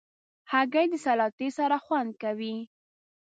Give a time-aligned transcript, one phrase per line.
[0.51, 2.55] هګۍ د سلاتې سره خوند کوي.